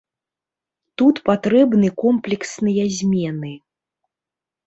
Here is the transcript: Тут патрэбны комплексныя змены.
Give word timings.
Тут 1.01 1.15
патрэбны 1.29 1.87
комплексныя 2.03 2.83
змены. 3.01 3.51